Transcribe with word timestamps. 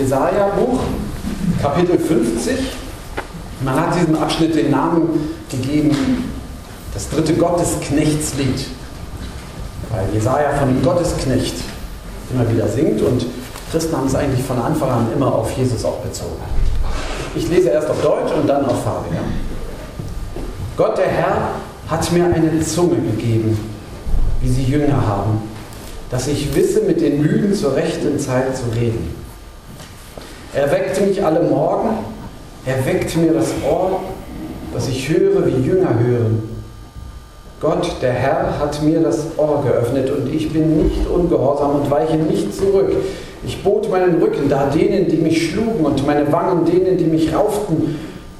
Jesaja-Buch, 0.00 0.80
Kapitel 1.60 1.98
50. 1.98 2.56
Man 3.62 3.78
hat 3.78 3.94
diesem 3.94 4.16
Abschnitt 4.16 4.54
den 4.54 4.70
Namen 4.70 5.34
gegeben, 5.50 6.30
das 6.94 7.10
dritte 7.10 7.34
Gottesknechtslied. 7.34 8.66
Weil 9.90 10.06
Jesaja 10.14 10.54
von 10.58 10.68
dem 10.68 10.82
Gottesknecht 10.82 11.54
immer 12.32 12.50
wieder 12.50 12.66
singt 12.66 13.02
und 13.02 13.26
Christen 13.70 13.94
haben 13.94 14.06
es 14.06 14.14
eigentlich 14.14 14.42
von 14.42 14.58
Anfang 14.58 14.90
an 14.90 15.08
immer 15.14 15.34
auf 15.34 15.50
Jesus 15.52 15.84
auch 15.84 15.98
bezogen. 15.98 16.40
Ich 17.34 17.48
lese 17.50 17.68
erst 17.68 17.90
auf 17.90 18.00
Deutsch 18.00 18.32
und 18.32 18.48
dann 18.48 18.64
auf. 18.64 18.82
Ja? 18.86 19.20
Gott 20.78 20.96
der 20.96 21.08
Herr 21.08 21.50
hat 21.88 22.10
mir 22.12 22.24
eine 22.24 22.60
Zunge 22.62 22.96
gegeben, 22.96 23.58
wie 24.40 24.48
sie 24.48 24.64
Jünger 24.64 25.06
haben, 25.06 25.42
dass 26.08 26.26
ich 26.26 26.54
wisse, 26.56 26.80
mit 26.80 27.02
den 27.02 27.20
Müden 27.20 27.54
zur 27.54 27.76
rechten 27.76 28.18
Zeit 28.18 28.56
zu 28.56 28.64
reden. 28.74 29.19
Er 30.52 30.68
weckte 30.72 31.02
mich 31.02 31.24
alle 31.24 31.42
Morgen, 31.42 31.90
er 32.66 32.84
weckte 32.84 33.20
mir 33.20 33.32
das 33.32 33.52
Ohr, 33.70 34.00
dass 34.74 34.88
ich 34.88 35.08
höre, 35.08 35.46
wie 35.46 35.64
Jünger 35.64 35.96
hören. 35.96 36.42
Gott, 37.60 37.96
der 38.02 38.12
Herr, 38.12 38.58
hat 38.58 38.82
mir 38.82 39.00
das 39.00 39.26
Ohr 39.36 39.62
geöffnet 39.64 40.10
und 40.10 40.32
ich 40.32 40.52
bin 40.52 40.82
nicht 40.82 41.06
ungehorsam 41.06 41.76
und 41.76 41.90
weiche 41.90 42.16
nicht 42.16 42.52
zurück. 42.56 42.96
Ich 43.46 43.62
bot 43.62 43.88
meinen 43.90 44.20
Rücken 44.20 44.48
da 44.48 44.66
denen, 44.66 45.08
die 45.08 45.18
mich 45.18 45.50
schlugen 45.50 45.84
und 45.84 46.04
meine 46.04 46.32
Wangen 46.32 46.64
denen, 46.64 46.98
die 46.98 47.04
mich 47.04 47.32
rauften. 47.32 47.96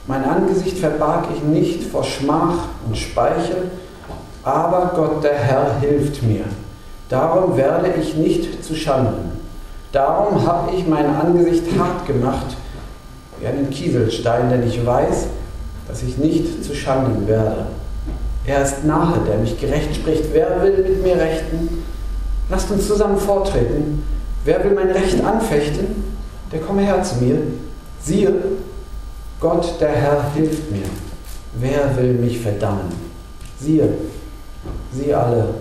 Mein 0.08 0.24
Angesicht 0.24 0.78
verbarg 0.78 1.26
ich 1.36 1.44
nicht 1.44 1.84
vor 1.84 2.02
Schmach 2.02 2.70
und 2.88 2.96
Speichel, 2.96 3.70
aber 4.42 4.90
Gott 4.96 5.22
der 5.22 5.34
Herr 5.34 5.78
hilft 5.80 6.24
mir. 6.24 6.44
Darum 7.08 7.56
werde 7.56 7.90
ich 8.00 8.16
nicht 8.16 8.64
zu 8.64 8.74
Schanden. 8.74 9.29
Darum 9.92 10.46
habe 10.46 10.74
ich 10.76 10.86
mein 10.86 11.06
Angesicht 11.06 11.64
hart 11.78 12.06
gemacht, 12.06 12.56
wie 13.40 13.46
einen 13.46 13.70
Kieselstein, 13.70 14.50
denn 14.50 14.66
ich 14.66 14.84
weiß, 14.84 15.26
dass 15.88 16.02
ich 16.02 16.16
nicht 16.18 16.64
zu 16.64 16.74
Schanden 16.74 17.26
werde. 17.26 17.66
Er 18.46 18.62
ist 18.62 18.84
nahe, 18.84 19.18
der 19.26 19.38
mich 19.38 19.60
gerecht 19.60 19.94
spricht. 19.94 20.24
Wer 20.32 20.62
will 20.62 20.84
mit 20.84 21.02
mir 21.02 21.16
rechten? 21.16 21.84
Lasst 22.48 22.70
uns 22.70 22.86
zusammen 22.86 23.18
vortreten. 23.18 24.02
Wer 24.44 24.64
will 24.64 24.72
mein 24.72 24.90
Recht 24.90 25.22
anfechten? 25.22 26.04
Der 26.52 26.60
komme 26.60 26.82
her 26.82 27.02
zu 27.02 27.16
mir. 27.16 27.38
Siehe, 28.02 28.32
Gott, 29.40 29.80
der 29.80 29.90
Herr, 29.90 30.32
hilft 30.34 30.70
mir. 30.70 30.86
Wer 31.54 31.96
will 31.96 32.14
mich 32.14 32.40
verdammen? 32.40 32.92
Siehe, 33.58 33.88
sie 34.92 35.12
alle 35.14 35.54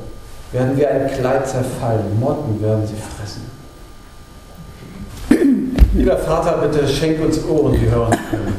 werden 0.51 0.77
wie 0.77 0.85
ein 0.85 1.07
Kleid 1.11 1.47
zerfallen, 1.47 2.19
Motten 2.19 2.61
werden 2.61 2.87
sie 2.87 2.95
fressen. 2.95 3.48
Lieber 5.93 6.17
Vater, 6.17 6.59
bitte 6.61 6.87
schenk 6.87 7.19
uns 7.19 7.43
Ohren, 7.45 7.73
die 7.73 7.89
hören 7.89 8.15
können. 8.29 8.53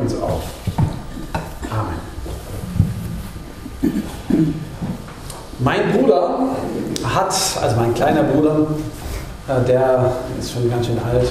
uns 0.00 0.14
auf. 0.20 0.42
Amen. 1.70 2.00
Mein 5.58 5.92
Bruder 5.92 6.38
hat, 7.04 7.34
also 7.62 7.76
mein 7.76 7.92
kleiner 7.92 8.22
Bruder, 8.22 8.68
äh, 9.48 9.66
der 9.66 10.12
ist 10.40 10.52
schon 10.52 10.70
ganz 10.70 10.86
schön 10.86 10.98
alt, 10.98 11.30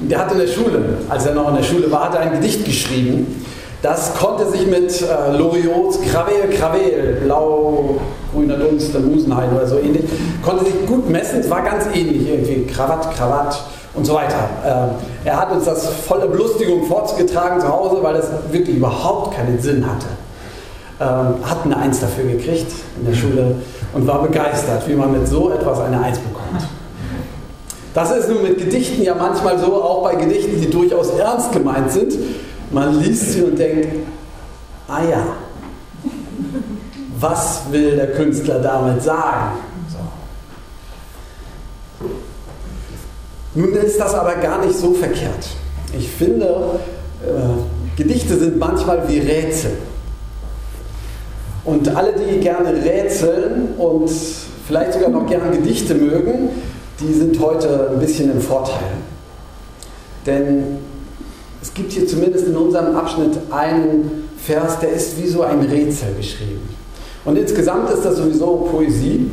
der 0.00 0.18
hat 0.18 0.32
in 0.32 0.38
der 0.38 0.46
Schule, 0.46 0.98
als 1.10 1.26
er 1.26 1.34
noch 1.34 1.50
in 1.50 1.56
der 1.56 1.62
Schule 1.62 1.90
war, 1.90 2.04
hat 2.06 2.14
er 2.14 2.20
ein 2.22 2.32
Gedicht 2.32 2.64
geschrieben 2.64 3.44
das 3.84 4.14
konnte 4.14 4.50
sich 4.50 4.66
mit 4.66 5.02
äh, 5.02 5.36
Loriots 5.36 6.00
Krawel, 6.00 6.48
Krawel, 6.56 7.18
blau, 7.22 7.96
grüner 8.32 8.56
Dunst, 8.56 8.94
der 8.94 9.02
Musenhain 9.02 9.54
oder 9.54 9.66
so 9.66 9.78
ähnlich, 9.78 10.04
konnte 10.42 10.64
sich 10.64 10.86
gut 10.86 11.10
messen. 11.10 11.40
Es 11.40 11.50
war 11.50 11.60
ganz 11.60 11.84
ähnlich 11.94 12.26
irgendwie, 12.26 12.64
Krawatt, 12.64 13.14
Krawatt 13.14 13.62
und 13.92 14.06
so 14.06 14.14
weiter. 14.14 14.48
Äh, 14.64 15.28
er 15.28 15.38
hat 15.38 15.52
uns 15.52 15.66
das 15.66 15.86
volle 15.86 16.28
Belustigung 16.28 16.86
vorgetragen 16.86 17.60
zu 17.60 17.68
Hause, 17.68 17.98
weil 18.00 18.16
es 18.16 18.26
wirklich 18.50 18.78
überhaupt 18.78 19.36
keinen 19.36 19.60
Sinn 19.60 19.84
hatte. 19.84 20.06
Ähm, 20.98 21.44
hat 21.46 21.58
eine 21.64 21.76
Eins 21.76 22.00
dafür 22.00 22.24
gekriegt 22.24 22.72
in 22.98 23.06
der 23.06 23.14
Schule 23.14 23.56
und 23.92 24.06
war 24.06 24.22
begeistert, 24.22 24.88
wie 24.88 24.94
man 24.94 25.12
mit 25.12 25.28
so 25.28 25.50
etwas 25.50 25.80
eine 25.80 26.00
Eins 26.00 26.18
bekommt. 26.20 26.66
Das 27.92 28.10
ist 28.16 28.30
nun 28.30 28.42
mit 28.42 28.56
Gedichten 28.56 29.02
ja 29.02 29.14
manchmal 29.14 29.58
so, 29.58 29.74
auch 29.74 30.04
bei 30.04 30.14
Gedichten, 30.14 30.58
die 30.58 30.70
durchaus 30.70 31.10
ernst 31.10 31.52
gemeint 31.52 31.92
sind 31.92 32.14
man 32.70 33.00
liest 33.00 33.32
sie 33.32 33.42
und 33.42 33.58
denkt, 33.58 33.88
ah 34.88 35.02
ja, 35.02 35.26
was 37.18 37.62
will 37.70 37.96
der 37.96 38.12
Künstler 38.12 38.60
damit 38.60 39.02
sagen? 39.02 39.58
So. 42.00 42.06
Nun 43.54 43.72
ist 43.74 43.98
das 43.98 44.14
aber 44.14 44.34
gar 44.36 44.64
nicht 44.64 44.76
so 44.76 44.92
verkehrt. 44.94 45.48
Ich 45.96 46.08
finde, 46.08 46.80
äh, 47.22 47.96
Gedichte 47.96 48.36
sind 48.36 48.58
manchmal 48.58 49.08
wie 49.08 49.20
Rätsel. 49.20 49.72
Und 51.64 51.88
alle, 51.96 52.12
die 52.12 52.40
gerne 52.40 52.74
rätseln 52.84 53.74
und 53.78 54.10
vielleicht 54.66 54.94
sogar 54.94 55.08
noch 55.08 55.26
gerne 55.26 55.56
Gedichte 55.56 55.94
mögen, 55.94 56.50
die 57.00 57.12
sind 57.12 57.40
heute 57.40 57.90
ein 57.92 58.00
bisschen 58.00 58.30
im 58.32 58.40
Vorteil. 58.40 58.82
Denn 60.26 60.78
es 61.64 61.72
gibt 61.72 61.92
hier 61.92 62.06
zumindest 62.06 62.46
in 62.46 62.56
unserem 62.56 62.94
Abschnitt 62.94 63.38
einen 63.50 64.28
Vers, 64.36 64.80
der 64.80 64.90
ist 64.90 65.16
wie 65.16 65.26
so 65.26 65.42
ein 65.42 65.60
Rätsel 65.60 66.12
geschrieben. 66.14 66.68
Und 67.24 67.38
insgesamt 67.38 67.88
ist 67.88 68.04
das 68.04 68.18
sowieso 68.18 68.68
Poesie, 68.70 69.30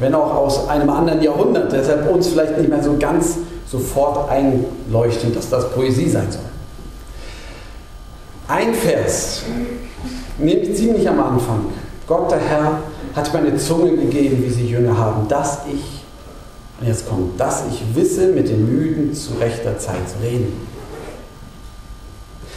wenn 0.00 0.16
auch 0.16 0.34
aus 0.34 0.68
einem 0.68 0.90
anderen 0.90 1.22
Jahrhundert, 1.22 1.70
deshalb 1.70 2.10
uns 2.12 2.26
vielleicht 2.26 2.58
nicht 2.58 2.68
mehr 2.68 2.82
so 2.82 2.96
ganz 2.98 3.36
sofort 3.70 4.28
einleuchtend, 4.30 5.36
dass 5.36 5.48
das 5.48 5.70
Poesie 5.70 6.10
sein 6.10 6.26
soll. 6.28 6.42
Ein 8.48 8.74
Vers, 8.74 9.42
nämlich 10.38 10.74
ziemlich 10.74 11.08
am 11.08 11.20
Anfang. 11.20 11.66
Gott 12.08 12.32
der 12.32 12.40
Herr 12.40 12.80
hat 13.14 13.32
mir 13.32 13.38
eine 13.38 13.56
Zunge 13.58 13.96
gegeben, 13.96 14.42
wie 14.44 14.50
sie 14.50 14.66
Jünger 14.66 14.98
haben, 14.98 15.28
dass 15.28 15.60
ich, 15.72 16.02
und 16.80 16.88
jetzt 16.88 17.08
kommt, 17.08 17.38
dass 17.38 17.62
ich 17.70 17.80
wisse, 17.94 18.32
mit 18.32 18.48
den 18.48 18.66
Müden 18.66 19.14
zu 19.14 19.34
rechter 19.34 19.78
Zeit 19.78 20.08
zu 20.08 20.16
reden. 20.20 20.71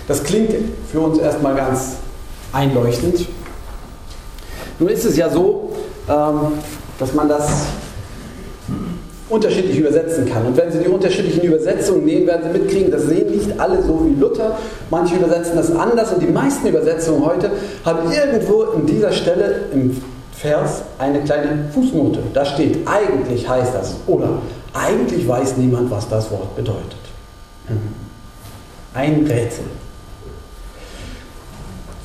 Das 0.07 0.23
klingt 0.23 0.53
für 0.91 0.99
uns 0.99 1.17
erstmal 1.17 1.55
ganz 1.55 1.97
einleuchtend. 2.53 3.27
Nun 4.79 4.89
ist 4.89 5.05
es 5.05 5.17
ja 5.17 5.29
so, 5.29 5.71
ähm, 6.07 6.59
dass 6.99 7.13
man 7.13 7.29
das 7.29 7.49
unterschiedlich 9.29 9.79
übersetzen 9.79 10.27
kann. 10.27 10.45
Und 10.45 10.55
wenn 10.57 10.71
Sie 10.71 10.79
die 10.79 10.87
unterschiedlichen 10.87 11.41
Übersetzungen 11.41 12.05
nehmen, 12.05 12.27
werden 12.27 12.43
Sie 12.43 12.59
mitkriegen, 12.59 12.91
das 12.91 13.03
sehen 13.03 13.31
nicht 13.31 13.59
alle 13.59 13.81
so 13.81 14.05
wie 14.05 14.19
Luther. 14.19 14.57
Manche 14.91 15.15
übersetzen 15.15 15.55
das 15.55 15.75
anders 15.75 16.13
und 16.13 16.21
die 16.21 16.27
meisten 16.31 16.67
Übersetzungen 16.67 17.25
heute 17.25 17.49
haben 17.83 18.11
irgendwo 18.11 18.63
in 18.63 18.85
dieser 18.85 19.11
Stelle 19.11 19.61
im 19.73 19.99
Vers 20.31 20.83
eine 20.99 21.21
kleine 21.21 21.69
Fußnote. 21.73 22.19
Da 22.33 22.45
steht, 22.45 22.87
eigentlich 22.87 23.47
heißt 23.47 23.73
das 23.73 23.95
oder 24.05 24.41
eigentlich 24.73 25.27
weiß 25.27 25.57
niemand, 25.57 25.89
was 25.89 26.07
das 26.07 26.29
Wort 26.29 26.55
bedeutet. 26.55 26.97
Ein 28.93 29.25
Rätsel. 29.27 29.65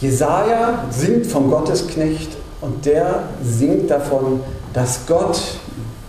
Jesaja 0.00 0.84
singt 0.90 1.26
vom 1.26 1.50
Gottesknecht 1.50 2.30
und 2.60 2.86
der 2.86 3.24
singt 3.44 3.90
davon, 3.90 4.40
dass 4.72 5.06
Gott 5.06 5.40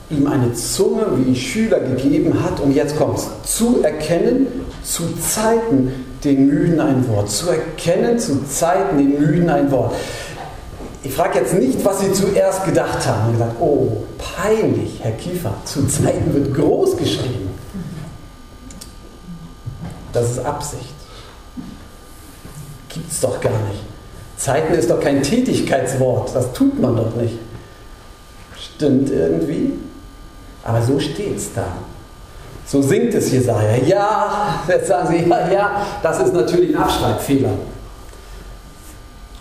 ihm 0.09 0.27
eine 0.27 0.53
Zunge 0.53 1.05
wie 1.17 1.35
Schüler 1.35 1.79
gegeben 1.79 2.43
hat, 2.43 2.59
und 2.59 2.73
jetzt 2.73 2.97
kommt 2.97 3.17
es, 3.17 3.29
zu 3.43 3.81
erkennen, 3.81 4.47
zu 4.83 5.03
Zeiten 5.17 6.05
den 6.23 6.47
Müden 6.47 6.79
ein 6.79 7.07
Wort. 7.09 7.29
Zu 7.29 7.49
erkennen, 7.49 8.19
zu 8.19 8.45
Zeiten 8.45 8.97
den 8.97 9.19
Müden 9.19 9.49
ein 9.49 9.71
Wort. 9.71 9.93
Ich 11.03 11.13
frage 11.13 11.39
jetzt 11.39 11.53
nicht, 11.53 11.83
was 11.83 12.01
Sie 12.01 12.13
zuerst 12.13 12.63
gedacht 12.63 13.05
haben 13.07 13.27
und 13.27 13.33
gesagt, 13.33 13.55
oh, 13.59 14.03
peinlich, 14.17 14.99
Herr 15.01 15.13
Kiefer, 15.13 15.53
zu 15.65 15.87
Zeiten 15.87 16.33
wird 16.33 16.53
groß 16.53 16.95
geschrieben. 16.97 17.49
Das 20.13 20.29
ist 20.31 20.45
Absicht. 20.45 21.00
Gibt 23.11 23.23
es 23.23 23.29
doch 23.29 23.41
gar 23.41 23.51
nicht. 23.51 23.81
Zeiten 24.37 24.73
ist 24.73 24.89
doch 24.89 25.01
kein 25.01 25.21
Tätigkeitswort, 25.21 26.33
das 26.33 26.53
tut 26.53 26.79
man 26.79 26.95
doch 26.95 27.13
nicht. 27.15 27.37
Stimmt 28.57 29.09
irgendwie? 29.09 29.73
Aber 30.63 30.81
so 30.81 30.97
steht 30.97 31.35
es 31.35 31.53
da. 31.53 31.65
So 32.65 32.81
singt 32.81 33.13
es 33.13 33.29
Jesaja. 33.33 33.75
Ja, 33.85 34.63
jetzt 34.65 34.87
sagen 34.87 35.09
Sie, 35.09 35.29
ja, 35.29 35.51
ja, 35.51 35.85
das 36.01 36.21
ist 36.21 36.33
natürlich 36.33 36.73
ein 36.73 36.81
Abschreibfehler. 36.81 37.49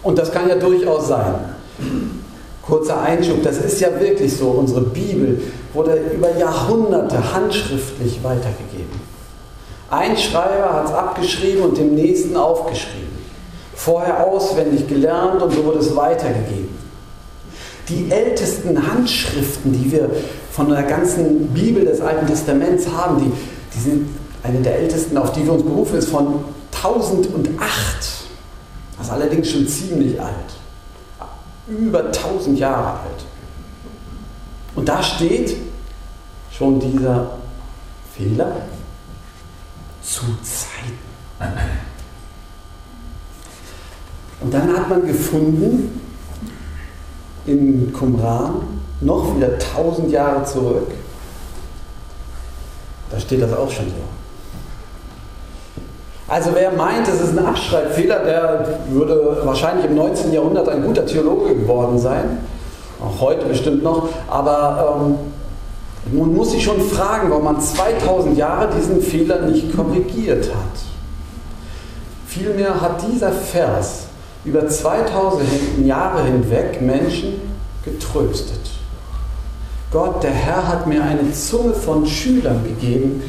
Und 0.02 0.19
das 0.19 0.32
kann 0.32 0.49
ja 0.49 0.56
durchaus 0.56 1.06
sein. 1.06 1.34
Kurzer 2.62 3.00
Einschub, 3.02 3.44
das 3.44 3.58
ist 3.58 3.81
ja 3.81 4.00
wirklich 4.00 4.37
so. 4.37 4.49
Unsere 4.49 4.81
Bibel 4.81 5.40
wurde 5.72 5.94
über 6.12 6.37
Jahrhunderte 6.37 7.32
handschriftlich 7.32 8.19
weitergegeben. 8.25 9.00
Ein 9.90 10.17
Schreiber 10.17 10.75
hat 10.75 10.87
es 10.87 10.93
abgeschrieben 10.93 11.62
und 11.62 11.78
dem 11.78 11.94
nächsten 11.94 12.37
aufgeschrieben. 12.37 13.09
Vorher 13.82 14.27
auswendig 14.27 14.88
gelernt 14.88 15.41
und 15.41 15.55
so 15.55 15.65
wurde 15.65 15.79
es 15.79 15.97
weitergegeben. 15.97 16.69
Die 17.88 18.11
ältesten 18.11 18.87
Handschriften, 18.87 19.73
die 19.73 19.91
wir 19.91 20.11
von 20.53 20.69
der 20.69 20.82
ganzen 20.82 21.49
Bibel 21.49 21.87
des 21.87 22.03
Alten 22.03 22.27
Testaments 22.27 22.87
haben, 22.87 23.25
die, 23.25 23.32
die 23.75 23.81
sind 23.81 24.09
eine 24.43 24.61
der 24.61 24.81
ältesten, 24.81 25.17
auf 25.17 25.32
die 25.32 25.47
wir 25.47 25.55
uns 25.55 25.62
berufen, 25.62 25.97
ist 25.97 26.11
von 26.11 26.44
1008. 26.75 27.47
Das 28.99 29.06
ist 29.06 29.12
allerdings 29.12 29.50
schon 29.50 29.67
ziemlich 29.67 30.21
alt. 30.21 30.35
Über 31.67 32.05
1000 32.05 32.59
Jahre 32.59 33.00
alt. 33.00 33.25
Und 34.77 34.91
da 34.91 35.03
steht 35.03 35.56
schon 36.53 36.79
dieser 36.81 37.31
Fehler 38.15 38.56
zu 40.03 40.21
Zeiten. 40.43 40.99
Und 44.40 44.54
dann 44.54 44.75
hat 44.75 44.88
man 44.88 45.06
gefunden, 45.06 46.00
in 47.46 47.92
Qumran, 47.92 48.62
noch 49.00 49.37
wieder 49.37 49.48
1000 49.52 50.10
Jahre 50.10 50.44
zurück, 50.44 50.88
da 53.10 53.19
steht 53.19 53.42
das 53.42 53.52
auch 53.52 53.70
schon 53.70 53.87
so. 53.87 53.92
Also 56.28 56.50
wer 56.54 56.70
meint, 56.70 57.08
es 57.08 57.20
ist 57.20 57.37
ein 57.37 57.44
Abschreibfehler, 57.44 58.20
der 58.20 58.78
würde 58.90 59.38
wahrscheinlich 59.42 59.87
im 59.87 59.96
19. 59.96 60.32
Jahrhundert 60.32 60.69
ein 60.69 60.82
guter 60.84 61.04
Theologe 61.04 61.56
geworden 61.56 61.98
sein. 61.98 62.38
Auch 63.02 63.20
heute 63.20 63.46
bestimmt 63.46 63.82
noch. 63.82 64.08
Aber 64.28 65.00
ähm, 65.02 65.16
man 66.16 66.32
muss 66.32 66.52
sich 66.52 66.62
schon 66.62 66.81
fragen, 66.81 67.31
warum 67.31 67.44
man 67.44 67.60
2000 67.60 68.38
Jahre 68.38 68.69
diesen 68.76 69.02
Fehler 69.02 69.40
nicht 69.43 69.75
korrigiert 69.75 70.50
hat. 70.54 70.81
Vielmehr 72.28 72.81
hat 72.81 73.02
dieser 73.10 73.32
Vers 73.32 74.09
über 74.44 74.69
2000 74.69 75.87
Jahre 75.87 76.25
hinweg 76.25 76.81
Menschen 76.81 77.40
getröstet. 77.84 78.70
Gott, 79.90 80.22
der 80.22 80.31
Herr, 80.31 80.69
hat 80.69 80.87
mir 80.87 81.02
eine 81.02 81.32
Zunge 81.32 81.75
von 81.75 82.06
Schülern 82.06 82.62
gegeben, 82.64 83.22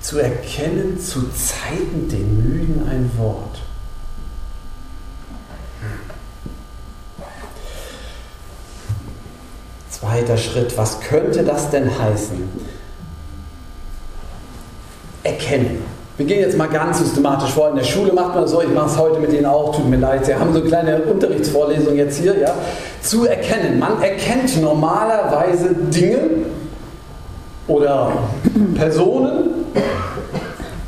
zu 0.00 0.18
erkennen 0.18 0.98
zu 0.98 1.30
Zeiten 1.30 2.08
den 2.08 2.42
Müden 2.42 2.88
ein 2.88 3.10
Wort. 3.16 3.60
Zweiter 9.88 10.36
Schritt, 10.36 10.76
was 10.76 11.00
könnte 11.00 11.44
das 11.44 11.70
denn 11.70 11.96
heißen? 11.96 12.48
Erkennen. 15.22 15.91
Wir 16.16 16.26
gehen 16.26 16.40
jetzt 16.40 16.58
mal 16.58 16.68
ganz 16.68 16.98
systematisch 16.98 17.50
vor. 17.50 17.70
In 17.70 17.76
der 17.76 17.84
Schule 17.84 18.12
macht 18.12 18.34
man 18.34 18.42
das 18.42 18.50
so, 18.50 18.60
ich 18.60 18.68
mache 18.68 18.86
es 18.86 18.98
heute 18.98 19.18
mit 19.18 19.32
Ihnen 19.32 19.46
auch, 19.46 19.74
tut 19.74 19.88
mir 19.88 19.96
leid. 19.96 20.26
Sie 20.26 20.34
haben 20.34 20.52
so 20.52 20.60
eine 20.60 20.68
kleine 20.68 21.02
Unterrichtsvorlesung 21.02 21.96
jetzt 21.96 22.20
hier, 22.20 22.38
ja. 22.38 22.54
Zu 23.00 23.26
erkennen. 23.26 23.78
Man 23.78 24.02
erkennt 24.02 24.60
normalerweise 24.60 25.74
Dinge 25.90 26.18
oder 27.66 28.12
Personen 28.74 29.62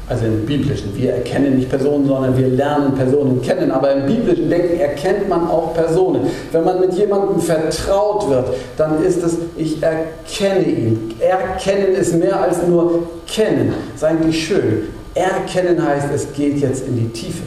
also 0.07 0.27
im 0.27 0.45
biblischen. 0.45 0.95
Wir 0.97 1.15
erkennen 1.15 1.57
nicht 1.57 1.71
Personen, 1.71 2.07
sondern 2.07 2.37
wir 2.37 2.49
lernen 2.49 2.95
Personen 2.95 3.41
kennen. 3.41 3.71
Aber 3.71 3.93
im 3.93 4.07
biblischen 4.07 4.51
Denken 4.51 4.79
erkennt 4.79 5.29
man 5.29 5.49
auch 5.49 5.73
Personen. 5.75 6.27
Wenn 6.53 6.65
man 6.65 6.81
mit 6.81 6.93
jemandem 6.95 7.41
vertraut 7.41 8.29
wird, 8.29 8.49
dann 8.77 9.03
ist 9.03 9.23
es, 9.23 9.39
ich 9.57 9.83
erkenne 9.83 10.65
ihn. 10.65 11.15
Erkennen 11.21 11.95
ist 11.95 12.15
mehr 12.15 12.39
als 12.39 12.67
nur 12.67 13.05
kennen. 13.27 13.73
Das 13.93 14.03
ist 14.03 14.05
eigentlich 14.05 14.47
schön. 14.47 14.89
Erkennen 15.15 15.85
heißt, 15.85 16.09
es 16.13 16.33
geht 16.33 16.59
jetzt 16.59 16.87
in 16.87 16.97
die 16.97 17.09
Tiefe. 17.09 17.45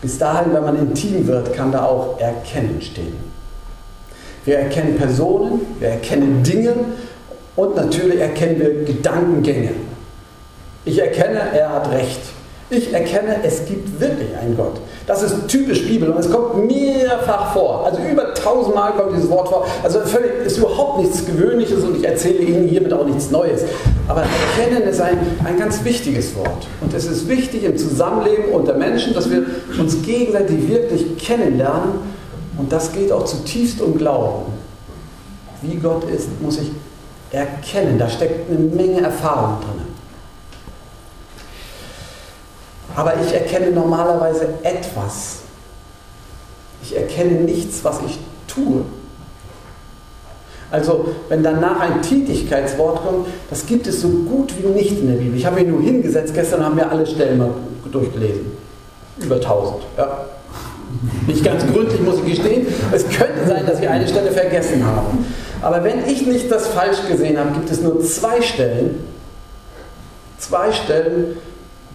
Bis 0.00 0.18
dahin, 0.18 0.52
wenn 0.52 0.62
man 0.62 0.78
intim 0.78 1.26
wird, 1.26 1.52
kann 1.54 1.72
da 1.72 1.84
auch 1.84 2.18
Erkennen 2.18 2.80
stehen. 2.80 3.16
Wir 4.44 4.58
erkennen 4.60 4.96
Personen, 4.96 5.60
wir 5.78 5.88
erkennen 5.88 6.42
Dinge 6.42 6.74
und 7.56 7.76
natürlich 7.76 8.20
erkennen 8.20 8.60
wir 8.60 8.84
Gedankengänge. 8.84 9.72
Ich 10.84 10.98
erkenne, 10.98 11.40
er 11.52 11.70
hat 11.70 11.90
recht. 11.90 12.20
Ich 12.70 12.92
erkenne, 12.92 13.36
es 13.42 13.66
gibt 13.66 14.00
wirklich 14.00 14.36
einen 14.40 14.56
Gott. 14.56 14.80
Das 15.08 15.22
ist 15.22 15.48
typisch 15.48 15.86
Bibel 15.88 16.10
und 16.10 16.18
es 16.18 16.30
kommt 16.30 16.66
mehrfach 16.66 17.54
vor. 17.54 17.86
Also 17.86 17.98
über 18.02 18.34
tausendmal 18.34 18.92
kommt 18.92 19.16
dieses 19.16 19.30
Wort 19.30 19.48
vor. 19.48 19.66
Also 19.82 20.00
völlig 20.00 20.44
ist 20.44 20.58
überhaupt 20.58 21.00
nichts 21.00 21.24
Gewöhnliches 21.24 21.82
und 21.82 21.96
ich 21.96 22.04
erzähle 22.04 22.40
Ihnen 22.40 22.68
hiermit 22.68 22.92
auch 22.92 23.06
nichts 23.06 23.30
Neues. 23.30 23.62
Aber 24.06 24.22
erkennen 24.22 24.82
ist 24.82 25.00
ein, 25.00 25.16
ein 25.46 25.58
ganz 25.58 25.82
wichtiges 25.82 26.36
Wort. 26.36 26.66
Und 26.82 26.92
es 26.92 27.06
ist 27.06 27.26
wichtig 27.26 27.64
im 27.64 27.78
Zusammenleben 27.78 28.50
unter 28.52 28.74
Menschen, 28.74 29.14
dass 29.14 29.30
wir 29.30 29.46
uns 29.78 30.02
gegenseitig 30.02 30.68
wirklich 30.68 31.16
kennenlernen. 31.16 32.00
Und 32.58 32.70
das 32.70 32.92
geht 32.92 33.10
auch 33.10 33.24
zutiefst 33.24 33.80
um 33.80 33.96
Glauben. 33.96 34.52
Wie 35.62 35.76
Gott 35.76 36.04
ist, 36.10 36.28
muss 36.42 36.58
ich 36.58 36.70
erkennen. 37.30 37.98
Da 37.98 38.10
steckt 38.10 38.50
eine 38.50 38.58
Menge 38.58 39.00
Erfahrung 39.00 39.56
drin. 39.62 39.86
Aber 42.98 43.14
ich 43.24 43.32
erkenne 43.32 43.70
normalerweise 43.70 44.48
etwas. 44.64 45.42
Ich 46.82 46.96
erkenne 46.96 47.42
nichts, 47.42 47.84
was 47.84 48.00
ich 48.04 48.18
tue. 48.48 48.82
Also, 50.72 51.14
wenn 51.28 51.44
danach 51.44 51.78
ein 51.78 52.02
Tätigkeitswort 52.02 53.04
kommt, 53.04 53.28
das 53.50 53.66
gibt 53.66 53.86
es 53.86 54.00
so 54.00 54.08
gut 54.08 54.52
wie 54.58 54.66
nicht 54.66 54.98
in 54.98 55.06
der 55.06 55.14
Bibel. 55.14 55.38
Ich 55.38 55.46
habe 55.46 55.60
mich 55.60 55.68
nur 55.68 55.80
hingesetzt, 55.80 56.34
gestern 56.34 56.64
haben 56.64 56.76
wir 56.76 56.90
alle 56.90 57.06
Stellen 57.06 57.38
mal 57.38 57.50
durchgelesen. 57.92 58.50
Über 59.18 59.36
1000. 59.36 59.76
Ja. 59.96 60.24
Nicht 61.28 61.44
ganz 61.44 61.64
gründlich, 61.72 62.00
muss 62.00 62.16
ich 62.16 62.36
gestehen. 62.36 62.66
Es 62.90 63.08
könnte 63.08 63.46
sein, 63.46 63.64
dass 63.64 63.78
ich 63.78 63.88
eine 63.88 64.08
Stelle 64.08 64.32
vergessen 64.32 64.84
habe. 64.84 65.06
Aber 65.62 65.84
wenn 65.84 66.04
ich 66.04 66.26
nicht 66.26 66.50
das 66.50 66.66
falsch 66.66 67.06
gesehen 67.08 67.38
habe, 67.38 67.52
gibt 67.52 67.70
es 67.70 67.80
nur 67.80 68.00
zwei 68.00 68.42
Stellen, 68.42 69.04
zwei 70.38 70.72
Stellen, 70.72 71.36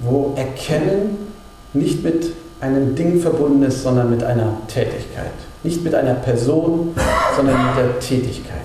wo 0.03 0.33
Erkennen 0.35 1.33
nicht 1.73 2.03
mit 2.03 2.33
einem 2.61 2.95
Ding 2.95 3.19
verbunden 3.19 3.63
ist, 3.63 3.83
sondern 3.83 4.09
mit 4.09 4.23
einer 4.23 4.57
Tätigkeit. 4.67 5.31
Nicht 5.63 5.83
mit 5.83 5.95
einer 5.95 6.13
Person, 6.13 6.95
sondern 7.35 7.67
mit 7.67 7.77
der 7.77 7.99
Tätigkeit. 7.99 8.57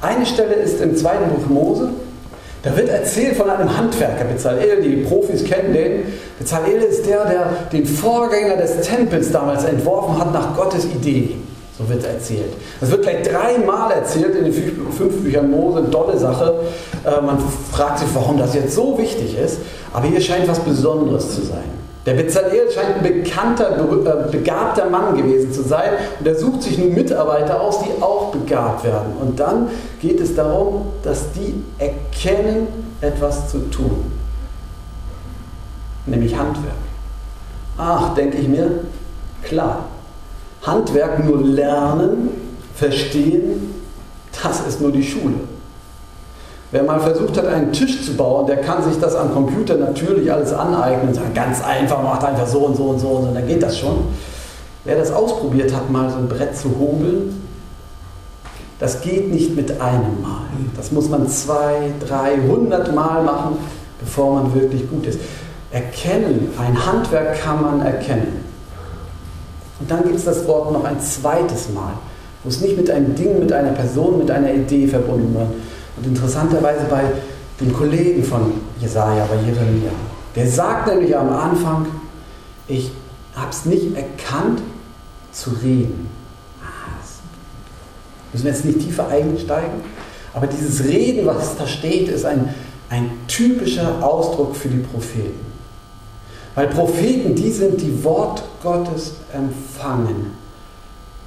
Eine 0.00 0.24
Stelle 0.24 0.54
ist 0.54 0.80
im 0.80 0.96
zweiten 0.96 1.30
Buch 1.30 1.46
Mose. 1.48 1.90
Da 2.62 2.76
wird 2.76 2.88
erzählt 2.88 3.36
von 3.36 3.48
einem 3.48 3.74
Handwerker, 3.74 4.24
Bezalel, 4.24 4.82
die 4.82 4.96
Profis 4.96 5.44
kennen 5.44 5.72
den. 5.72 6.02
Bezalel 6.38 6.82
ist 6.82 7.06
der, 7.06 7.24
der 7.24 7.50
den 7.72 7.86
Vorgänger 7.86 8.56
des 8.56 8.82
Tempels 8.82 9.32
damals 9.32 9.64
entworfen 9.64 10.18
hat 10.18 10.32
nach 10.32 10.56
Gottes 10.56 10.84
Idee. 10.84 11.36
So 11.80 11.88
wird 11.88 12.04
erzählt. 12.04 12.52
Das 12.80 12.90
wird 12.90 13.02
gleich 13.02 13.22
dreimal 13.22 13.90
erzählt 13.90 14.34
in 14.34 14.44
den 14.44 14.52
fünf 14.52 15.22
Büchern 15.22 15.50
Mose, 15.50 15.90
tolle 15.90 16.18
Sache. 16.18 16.60
Äh, 17.04 17.22
man 17.22 17.38
fragt 17.72 18.00
sich, 18.00 18.08
warum 18.12 18.36
das 18.36 18.54
jetzt 18.54 18.74
so 18.74 18.98
wichtig 18.98 19.38
ist. 19.38 19.58
Aber 19.92 20.06
hier 20.06 20.20
scheint 20.20 20.46
was 20.46 20.58
Besonderes 20.60 21.34
zu 21.34 21.42
sein. 21.42 21.80
Der 22.04 22.14
Bezalel 22.14 22.70
scheint 22.70 22.96
ein 22.96 23.02
bekannter, 23.02 23.78
äh, 23.78 24.30
begabter 24.30 24.90
Mann 24.90 25.16
gewesen 25.16 25.52
zu 25.52 25.62
sein 25.62 25.92
und 26.18 26.26
er 26.26 26.34
sucht 26.34 26.62
sich 26.62 26.78
nun 26.78 26.94
Mitarbeiter 26.94 27.60
aus, 27.60 27.80
die 27.80 28.02
auch 28.02 28.30
begabt 28.30 28.84
werden. 28.84 29.12
Und 29.20 29.40
dann 29.40 29.68
geht 30.00 30.20
es 30.20 30.34
darum, 30.34 30.86
dass 31.02 31.32
die 31.32 31.62
erkennen, 31.78 32.66
etwas 33.00 33.50
zu 33.50 33.70
tun. 33.70 34.12
Nämlich 36.04 36.36
Handwerk. 36.36 36.74
Ach, 37.78 38.14
denke 38.14 38.36
ich 38.36 38.48
mir, 38.48 38.70
klar, 39.42 39.84
Handwerk 40.62 41.24
nur 41.24 41.42
lernen, 41.42 42.28
verstehen, 42.74 43.74
das 44.42 44.66
ist 44.66 44.80
nur 44.80 44.92
die 44.92 45.02
Schule. 45.02 45.34
Wer 46.72 46.84
mal 46.84 47.00
versucht 47.00 47.36
hat, 47.36 47.46
einen 47.46 47.72
Tisch 47.72 48.04
zu 48.04 48.14
bauen, 48.14 48.46
der 48.46 48.58
kann 48.58 48.82
sich 48.84 49.00
das 49.00 49.16
am 49.16 49.32
Computer 49.32 49.76
natürlich 49.76 50.32
alles 50.32 50.52
aneignen. 50.52 51.12
Sagen, 51.12 51.34
ganz 51.34 51.64
einfach, 51.64 52.02
macht 52.02 52.22
einfach 52.22 52.46
so 52.46 52.60
und 52.60 52.76
so 52.76 52.84
und 52.84 53.00
so 53.00 53.08
und 53.08 53.26
so, 53.26 53.34
dann 53.34 53.46
geht 53.46 53.62
das 53.62 53.78
schon. 53.78 54.04
Wer 54.84 54.96
das 54.96 55.10
ausprobiert 55.10 55.74
hat, 55.74 55.90
mal 55.90 56.10
so 56.10 56.16
ein 56.16 56.28
Brett 56.28 56.56
zu 56.56 56.70
hobeln, 56.78 57.42
das 58.78 59.02
geht 59.02 59.30
nicht 59.30 59.56
mit 59.56 59.72
einem 59.72 60.22
Mal. 60.22 60.46
Das 60.76 60.92
muss 60.92 61.08
man 61.08 61.28
zwei, 61.28 61.92
drei, 62.06 62.38
hundert 62.48 62.94
Mal 62.94 63.22
machen, 63.24 63.58
bevor 63.98 64.34
man 64.40 64.54
wirklich 64.54 64.88
gut 64.88 65.06
ist. 65.06 65.18
Erkennen, 65.70 66.48
ein 66.58 66.86
Handwerk 66.86 67.40
kann 67.42 67.60
man 67.60 67.80
erkennen. 67.80 68.49
Und 69.80 69.90
dann 69.90 70.02
gibt 70.04 70.16
es 70.16 70.24
das 70.24 70.46
Wort 70.46 70.72
noch 70.72 70.84
ein 70.84 71.00
zweites 71.00 71.70
Mal, 71.70 71.94
wo 72.44 72.48
es 72.50 72.60
nicht 72.60 72.76
mit 72.76 72.90
einem 72.90 73.14
Ding, 73.14 73.38
mit 73.40 73.52
einer 73.52 73.72
Person, 73.72 74.18
mit 74.18 74.30
einer 74.30 74.52
Idee 74.52 74.86
verbunden 74.86 75.34
wird. 75.34 75.48
Und 75.96 76.06
interessanterweise 76.06 76.84
bei 76.88 77.04
dem 77.60 77.72
Kollegen 77.72 78.22
von 78.22 78.52
Jesaja, 78.80 79.26
bei 79.26 79.36
Jeremia, 79.36 79.90
der 80.36 80.46
sagt 80.46 80.86
nämlich 80.86 81.16
am 81.16 81.30
Anfang, 81.30 81.86
ich 82.68 82.92
habe 83.34 83.50
es 83.50 83.64
nicht 83.64 83.96
erkannt 83.96 84.60
zu 85.32 85.50
reden. 85.62 86.08
Müssen 88.32 88.44
wir 88.44 88.52
jetzt 88.52 88.64
nicht 88.64 88.80
tiefer 88.80 89.08
einsteigen, 89.08 89.80
aber 90.34 90.46
dieses 90.46 90.84
Reden, 90.84 91.26
was 91.26 91.56
da 91.56 91.66
steht, 91.66 92.08
ist 92.08 92.24
ein, 92.24 92.54
ein 92.88 93.10
typischer 93.26 94.04
Ausdruck 94.04 94.54
für 94.54 94.68
die 94.68 94.78
Propheten. 94.78 95.49
Weil 96.54 96.68
Propheten, 96.68 97.34
die 97.34 97.50
sind, 97.50 97.80
die 97.80 98.02
Wort 98.02 98.42
Gottes 98.62 99.14
empfangen 99.32 100.32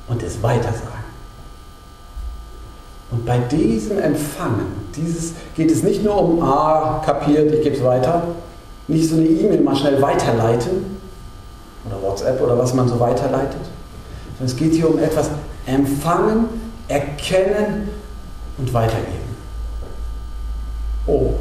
und 0.08 0.22
es 0.22 0.42
weitersagen. 0.44 1.04
Und 3.12 3.26
bei 3.26 3.38
diesem 3.38 4.00
Empfangen, 4.00 4.90
dieses, 4.96 5.34
geht 5.56 5.72
es 5.72 5.84
nicht 5.84 6.04
nur 6.04 6.20
um, 6.20 6.42
ah, 6.42 7.02
kapiert, 7.06 7.54
ich 7.54 7.62
gebe 7.62 7.76
es 7.76 7.84
weiter, 7.84 8.24
nicht 8.88 9.08
so 9.08 9.16
eine 9.16 9.26
E-Mail 9.26 9.62
mal 9.62 9.76
schnell 9.76 10.02
weiterleiten 10.02 10.98
oder 11.86 12.02
WhatsApp 12.02 12.42
oder 12.42 12.58
was 12.58 12.74
man 12.74 12.88
so 12.88 13.00
weiterleitet, 13.00 13.62
sondern 14.38 14.46
es 14.46 14.56
geht 14.56 14.74
hier 14.74 14.90
um 14.90 14.98
etwas 14.98 15.30
empfangen, 15.66 16.46
erkennen 16.88 17.90
und 18.58 18.74
weitergeben. 18.74 19.36
Oh, 21.06 21.34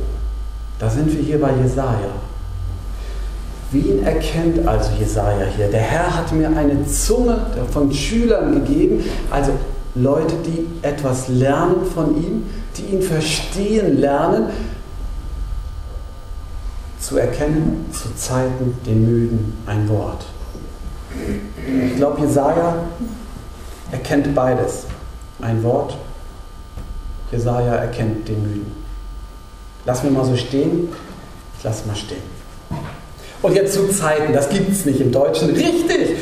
da 0.78 0.90
sind 0.90 1.12
wir 1.12 1.22
hier 1.22 1.40
bei 1.40 1.52
Jesaja. 1.62 2.10
Wen 3.72 4.04
erkennt 4.04 4.68
also 4.68 4.90
Jesaja 4.98 5.46
hier? 5.56 5.68
Der 5.68 5.80
Herr 5.80 6.14
hat 6.14 6.30
mir 6.32 6.48
eine 6.54 6.86
Zunge 6.86 7.38
von 7.70 7.90
Schülern 7.92 8.52
gegeben, 8.52 9.02
also 9.30 9.52
Leute, 9.94 10.34
die 10.46 10.66
etwas 10.82 11.28
lernen 11.28 11.86
von 11.86 12.16
ihm, 12.16 12.44
die 12.76 12.94
ihn 12.94 13.02
verstehen 13.02 13.98
lernen, 13.98 14.48
zu 16.98 17.16
erkennen, 17.16 17.86
zu 17.92 18.14
Zeiten 18.14 18.76
den 18.86 19.06
Müden 19.06 19.54
ein 19.66 19.88
Wort. 19.88 20.24
Ich 21.86 21.96
glaube, 21.96 22.20
Jesaja 22.20 22.76
erkennt 23.90 24.34
beides. 24.34 24.86
Ein 25.40 25.62
Wort, 25.62 25.96
Jesaja 27.30 27.74
erkennt 27.74 28.28
den 28.28 28.42
Müden. 28.42 28.72
Lass 29.84 30.02
mir 30.04 30.10
mal 30.10 30.24
so 30.24 30.36
stehen. 30.36 30.88
Ich 31.58 31.64
lass 31.64 31.84
mal 31.86 31.96
stehen. 31.96 32.31
Und 33.42 33.54
jetzt 33.54 33.74
zu 33.74 33.88
Zeiten, 33.88 34.32
das 34.32 34.48
gibt 34.48 34.70
es 34.70 34.86
nicht 34.86 35.00
im 35.00 35.10
Deutschen. 35.10 35.50
Richtig! 35.50 36.16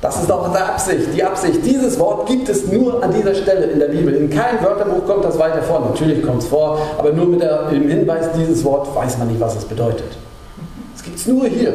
Das 0.00 0.22
ist 0.22 0.32
auch 0.32 0.50
die 0.50 0.58
Absicht. 0.58 1.08
Die 1.14 1.22
Absicht, 1.22 1.60
dieses 1.64 1.98
Wort 1.98 2.26
gibt 2.26 2.48
es 2.48 2.66
nur 2.66 3.02
an 3.02 3.12
dieser 3.12 3.34
Stelle 3.34 3.66
in 3.66 3.78
der 3.78 3.88
Bibel. 3.88 4.14
In 4.14 4.30
keinem 4.30 4.62
Wörterbuch 4.62 5.06
kommt 5.06 5.24
das 5.24 5.38
weiter 5.38 5.62
vor. 5.62 5.80
Natürlich 5.80 6.22
kommt 6.22 6.42
es 6.42 6.48
vor, 6.48 6.78
aber 6.96 7.12
nur 7.12 7.26
mit 7.26 7.42
dem 7.42 7.88
Hinweis, 7.88 8.26
dieses 8.34 8.64
Wort 8.64 8.94
weiß 8.94 9.18
man 9.18 9.28
nicht, 9.28 9.40
was 9.40 9.56
es 9.56 9.64
bedeutet. 9.64 10.16
Es 10.96 11.02
gibt 11.02 11.18
es 11.18 11.26
nur 11.26 11.46
hier. 11.46 11.74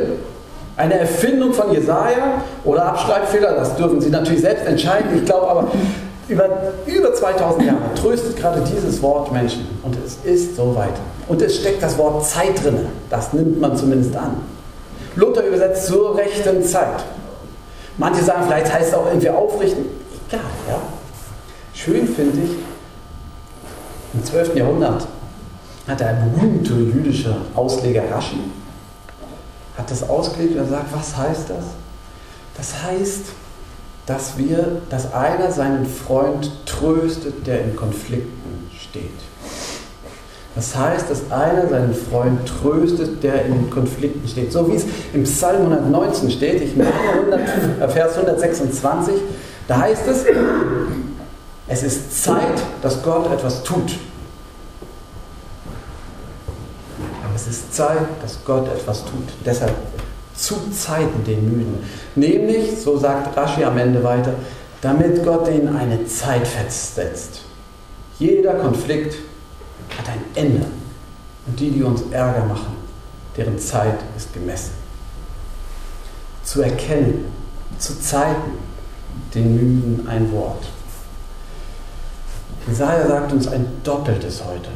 Eine 0.75 0.99
Erfindung 0.99 1.53
von 1.53 1.71
Jesaja 1.71 2.41
oder 2.63 2.85
Abschreibfehler, 2.87 3.53
das 3.53 3.75
dürfen 3.75 4.01
Sie 4.01 4.09
natürlich 4.09 4.41
selbst 4.41 4.65
entscheiden. 4.65 5.11
Ich 5.15 5.25
glaube 5.25 5.47
aber, 5.47 5.67
über, 6.27 6.49
über 6.87 7.13
2000 7.13 7.63
Jahre 7.63 7.93
tröstet 7.95 8.37
gerade 8.37 8.61
dieses 8.61 9.01
Wort 9.03 9.31
Menschen. 9.31 9.67
Und 9.83 9.95
es 10.03 10.17
ist 10.23 10.55
so 10.55 10.75
weit. 10.75 10.93
Und 11.27 11.41
es 11.43 11.57
steckt 11.57 11.81
das 11.83 11.97
Wort 11.99 12.25
Zeit 12.25 12.63
drin. 12.63 12.79
Das 13.11 13.33
nimmt 13.33 13.61
man 13.61 13.77
zumindest 13.77 14.15
an. 14.15 14.35
Luther 15.15 15.45
übersetzt 15.45 15.87
zur 15.87 16.17
rechten 16.17 16.63
Zeit. 16.63 17.03
Manche 17.97 18.23
sagen, 18.23 18.43
vielleicht 18.47 18.73
heißt 18.73 18.89
es 18.89 18.93
auch 18.93 19.07
irgendwie 19.07 19.29
aufrichten. 19.29 19.85
Egal, 20.27 20.41
ja. 20.67 20.81
Schön 21.73 22.07
finde 22.07 22.39
ich, 22.41 22.51
im 24.13 24.23
12. 24.23 24.55
Jahrhundert 24.55 25.07
hat 25.87 25.99
der 25.99 26.17
berühmte 26.35 26.73
jüdische 26.73 27.35
Ausleger 27.53 28.03
Rashi 28.11 28.39
hat 29.77 29.91
das 29.91 30.07
ausgelegt 30.07 30.57
und 30.57 30.69
sagt, 30.69 30.93
was 30.93 31.15
heißt 31.17 31.49
das? 31.49 31.65
Das 32.57 32.83
heißt, 32.83 33.25
dass 34.05 34.37
wir, 34.37 34.81
dass 34.89 35.13
einer 35.13 35.51
seinen 35.51 35.85
Freund 35.85 36.49
tröstet, 36.65 37.45
der 37.45 37.61
in 37.63 37.75
Konflikten 37.75 38.69
steht. 38.79 39.11
Das 40.55 40.73
heißt, 40.73 41.09
dass 41.09 41.29
einer 41.31 41.67
seinen 41.67 41.93
Freund 41.93 42.39
tröstet, 42.47 43.21
der 43.21 43.45
in 43.45 43.69
Konflikten 43.69 44.25
steht. 44.25 44.53
So 44.53 44.71
wie 44.71 44.75
es 44.75 44.85
im 45.13 45.23
Psalm 45.23 45.63
119 45.63 46.31
steht, 46.31 46.61
ich 46.61 46.77
meine 46.77 46.91
100, 46.93 47.41
äh, 47.81 47.87
Vers 47.89 48.13
126, 48.13 49.15
da 49.67 49.79
heißt 49.81 50.07
es, 50.07 50.25
es 51.67 51.83
ist 51.83 52.23
Zeit, 52.23 52.61
dass 52.81 53.03
Gott 53.03 53.31
etwas 53.33 53.63
tut. 53.63 53.97
Aber 57.23 57.35
es 57.35 57.47
ist 57.47 57.73
Zeit, 57.73 58.07
dass 58.21 58.37
Gott 58.45 58.67
etwas 58.67 59.03
tut. 59.03 59.27
Deshalb 59.45 59.73
zu 60.35 60.55
Zeiten 60.71 61.23
den 61.25 61.43
Müden. 61.51 61.83
Nämlich, 62.15 62.79
so 62.79 62.97
sagt 62.97 63.35
Rashi 63.35 63.63
am 63.63 63.77
Ende 63.77 64.03
weiter, 64.03 64.33
damit 64.81 65.23
Gott 65.25 65.49
ihnen 65.49 65.75
eine 65.75 66.05
Zeit 66.05 66.47
festsetzt. 66.47 67.41
Jeder 68.19 68.53
Konflikt 68.53 69.15
hat 69.97 70.09
ein 70.09 70.23
Ende. 70.35 70.65
Und 71.47 71.59
die, 71.59 71.71
die 71.71 71.83
uns 71.83 72.01
Ärger 72.11 72.45
machen, 72.45 72.75
deren 73.37 73.59
Zeit 73.59 73.99
ist 74.17 74.33
gemessen. 74.33 74.71
Zu 76.43 76.61
erkennen, 76.61 77.25
zu 77.77 77.99
Zeiten, 77.99 78.51
den 79.33 79.55
Müden 79.55 80.07
ein 80.07 80.31
Wort. 80.31 80.65
Jesaja 82.67 83.07
sagt 83.07 83.33
uns 83.33 83.47
ein 83.47 83.65
Doppeltes 83.83 84.43
heute. 84.43 84.69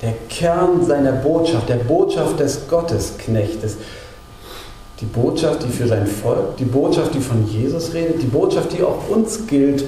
Der 0.00 0.12
Kern 0.28 0.84
seiner 0.86 1.12
Botschaft, 1.12 1.68
der 1.68 1.76
Botschaft 1.76 2.38
des 2.40 2.68
Gottesknechtes, 2.68 3.76
die 5.00 5.06
Botschaft, 5.06 5.64
die 5.64 5.68
für 5.68 5.86
sein 5.86 6.06
Volk, 6.06 6.56
die 6.56 6.64
Botschaft, 6.64 7.14
die 7.14 7.20
von 7.20 7.46
Jesus 7.46 7.92
redet, 7.92 8.22
die 8.22 8.26
Botschaft, 8.26 8.72
die 8.72 8.82
auch 8.82 9.08
uns 9.08 9.46
gilt, 9.46 9.84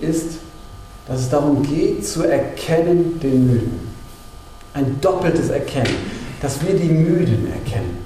ist, 0.00 0.38
dass 1.06 1.20
es 1.20 1.28
darum 1.28 1.62
geht, 1.62 2.06
zu 2.06 2.22
erkennen 2.24 3.20
den 3.20 3.46
Müden. 3.46 3.94
Ein 4.72 5.00
doppeltes 5.00 5.50
Erkennen, 5.50 5.94
dass 6.40 6.64
wir 6.66 6.74
die 6.74 6.88
Müden 6.88 7.48
erkennen. 7.52 7.98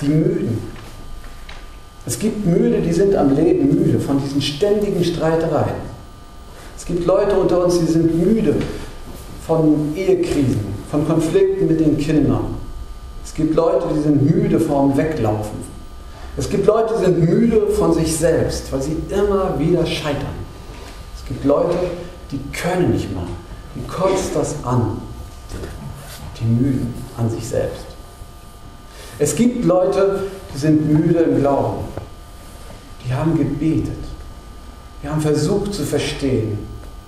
Die 0.00 0.08
Müden. 0.08 0.58
Es 2.06 2.18
gibt 2.18 2.44
Müde, 2.44 2.80
die 2.80 2.92
sind 2.92 3.14
am 3.14 3.34
Leben 3.34 3.68
müde 3.68 3.98
von 3.98 4.20
diesen 4.20 4.42
ständigen 4.42 5.02
Streitereien. 5.02 5.94
Es 6.76 6.84
gibt 6.84 7.06
Leute 7.06 7.38
unter 7.38 7.64
uns, 7.64 7.78
die 7.78 7.86
sind 7.86 8.14
müde 8.14 8.56
von 9.46 9.94
Ehekrisen, 9.96 10.66
von 10.90 11.06
Konflikten 11.06 11.66
mit 11.66 11.80
den 11.80 11.96
Kindern. 11.96 12.56
Es 13.24 13.32
gibt 13.32 13.54
Leute, 13.54 13.86
die 13.94 14.00
sind 14.00 14.22
müde 14.22 14.60
vom 14.60 14.94
Weglaufen, 14.96 15.58
es 16.36 16.50
gibt 16.50 16.66
Leute, 16.66 16.94
die 16.98 17.04
sind 17.04 17.20
müde 17.20 17.68
von 17.68 17.92
sich 17.92 18.16
selbst, 18.16 18.72
weil 18.72 18.82
sie 18.82 18.96
immer 19.08 19.58
wieder 19.58 19.86
scheitern. 19.86 20.34
Es 21.16 21.24
gibt 21.26 21.44
Leute, 21.44 21.76
die 22.32 22.40
können 22.52 22.90
nicht 22.90 23.12
mehr. 23.12 23.26
Die 23.76 23.86
kotzt 23.86 24.34
das 24.34 24.56
an. 24.64 25.00
Die 26.40 26.44
müden 26.44 26.92
an 27.16 27.30
sich 27.30 27.46
selbst. 27.46 27.84
Es 29.18 29.36
gibt 29.36 29.64
Leute, 29.64 30.24
die 30.52 30.58
sind 30.58 30.88
müde 30.90 31.20
im 31.20 31.38
Glauben. 31.38 31.84
Die 33.06 33.14
haben 33.14 33.38
gebetet. 33.38 33.92
Die 35.02 35.08
haben 35.08 35.20
versucht 35.20 35.72
zu 35.72 35.84
verstehen. 35.84 36.58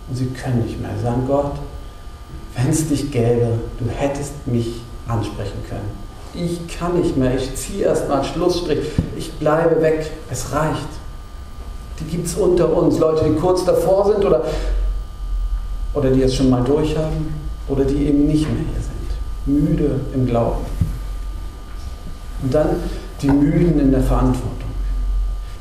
Und 0.09 0.16
sie 0.16 0.26
können 0.26 0.62
nicht 0.62 0.80
mehr. 0.80 0.92
Sagen, 1.02 1.25
Gott, 1.26 1.56
wenn 2.54 2.68
es 2.68 2.88
dich 2.88 3.11
gäbe, 3.11 3.59
du 3.80 3.90
hättest 3.90 4.47
mich 4.47 4.83
ansprechen 5.09 5.64
können 5.68 6.05
ich 6.35 6.61
kann 6.78 6.99
nicht 7.00 7.16
mehr, 7.16 7.35
ich 7.35 7.54
ziehe 7.54 7.85
erstmal 7.85 8.18
einen 8.18 8.26
Schlussstrich, 8.26 8.80
ich 9.16 9.33
bleibe 9.35 9.80
weg, 9.83 10.11
es 10.30 10.52
reicht. 10.52 10.88
Die 12.00 12.04
gibt 12.04 12.26
es 12.26 12.35
unter 12.35 12.71
uns, 12.76 12.99
Leute, 12.99 13.25
die 13.25 13.35
kurz 13.37 13.64
davor 13.64 14.12
sind 14.12 14.25
oder, 14.25 14.45
oder 15.95 16.11
die 16.11 16.23
es 16.23 16.35
schon 16.35 16.50
mal 16.50 16.62
durchhaben 16.62 17.35
oder 17.68 17.85
die 17.85 18.06
eben 18.06 18.26
nicht 18.26 18.47
mehr 18.47 18.64
hier 18.73 18.83
sind. 18.83 19.62
Müde 19.62 20.00
im 20.14 20.26
Glauben. 20.26 20.64
Und 22.42 22.52
dann 22.52 22.68
die 23.23 23.30
Müden 23.30 23.80
in 23.80 23.90
der 23.90 24.02
Verantwortung. 24.02 24.52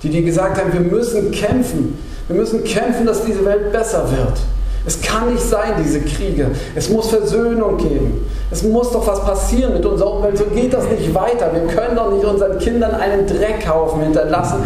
Die, 0.04 0.10
die 0.10 0.24
gesagt 0.24 0.60
haben, 0.60 0.74
wir 0.74 0.82
müssen 0.82 1.32
kämpfen. 1.32 1.98
Wir 2.28 2.36
müssen 2.36 2.64
kämpfen, 2.64 3.06
dass 3.06 3.24
diese 3.24 3.46
Welt 3.46 3.72
besser 3.72 4.10
wird. 4.12 4.40
Es 4.86 5.02
kann 5.02 5.32
nicht 5.34 5.44
sein, 5.44 5.74
diese 5.84 6.02
Kriege. 6.02 6.52
Es 6.76 6.90
muss 6.90 7.10
Versöhnung 7.10 7.78
geben. 7.78 8.26
Es 8.52 8.64
muss 8.64 8.92
doch 8.92 9.06
was 9.08 9.24
passieren 9.24 9.74
mit 9.74 9.86
unserer 9.86 10.14
Umwelt. 10.14 10.38
So 10.38 10.46
geht 10.46 10.74
das 10.74 10.90
nicht 10.90 11.14
weiter. 11.14 11.52
Wir 11.54 11.66
können 11.68 11.96
doch 11.96 12.12
nicht 12.12 12.24
unseren 12.24 12.58
Kindern 12.60 12.94
einen 12.96 13.26
Dreckhaufen 13.26 14.02
hinterlassen. 14.02 14.64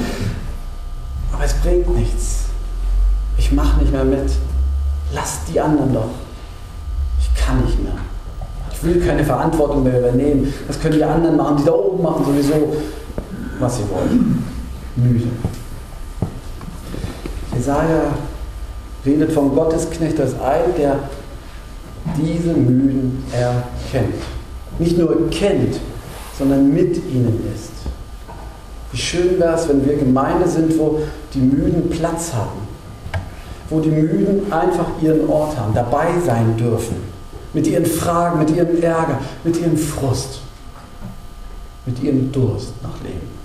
Aber 1.34 1.44
es 1.46 1.54
bringt 1.54 1.96
nichts. 1.96 2.46
Ich 3.38 3.52
mache 3.52 3.80
nicht 3.80 3.92
mehr 3.92 4.04
mit. 4.04 4.32
Lass 5.14 5.40
die 5.52 5.60
anderen 5.60 5.94
doch. 5.94 6.10
Ich 7.20 7.46
kann 7.46 7.64
nicht 7.64 7.82
mehr. 7.82 7.94
Ich 8.72 8.84
will 8.84 9.06
keine 9.06 9.24
Verantwortung 9.24 9.84
mehr 9.84 10.00
übernehmen. 10.00 10.54
Das 10.68 10.80
können 10.80 10.96
die 10.96 11.04
anderen 11.04 11.38
machen. 11.38 11.58
Die 11.58 11.64
da 11.64 11.72
oben 11.72 12.04
machen 12.04 12.26
sowieso, 12.26 12.76
was 13.60 13.78
sie 13.78 13.84
wollen. 13.90 14.46
Müde. 14.96 15.28
Jesaja 17.56 18.14
redet 19.06 19.32
vom 19.32 19.56
Gottesknecht 19.56 20.20
als 20.20 20.34
ein, 20.34 20.76
der 20.78 20.98
diese 22.18 22.54
Müden 22.54 23.24
erkennt. 23.32 24.16
Nicht 24.78 24.98
nur 24.98 25.30
kennt, 25.30 25.80
sondern 26.38 26.74
mit 26.74 26.96
ihnen 26.98 27.44
ist. 27.54 27.72
Wie 28.92 28.98
schön 28.98 29.40
wäre 29.40 29.56
es, 29.56 29.68
wenn 29.70 29.86
wir 29.86 29.98
Gemeinde 29.98 30.48
sind, 30.48 30.78
wo 30.80 31.02
die 31.34 31.40
Müden 31.40 31.90
Platz 31.90 32.34
haben. 32.34 32.68
Wo 33.70 33.80
die 33.80 33.90
Müden 33.90 34.52
einfach 34.52 34.88
ihren 35.02 35.30
Ort 35.30 35.58
haben, 35.58 35.74
dabei 35.74 36.08
sein 36.26 36.58
dürfen. 36.58 36.96
Mit 37.54 37.68
ihren 37.68 37.86
Fragen, 37.86 38.40
mit 38.40 38.50
ihrem 38.50 38.82
Ärger, 38.82 39.20
mit 39.44 39.58
ihrem 39.60 39.78
Frust, 39.78 40.42
mit 41.86 42.02
ihrem 42.02 42.32
Durst 42.32 42.74
nach 42.82 43.02
Leben. 43.04 43.40